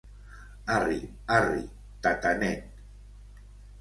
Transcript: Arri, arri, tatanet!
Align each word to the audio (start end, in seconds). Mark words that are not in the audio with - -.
Arri, 0.77 0.97
arri, 1.35 1.61
tatanet! 2.01 2.65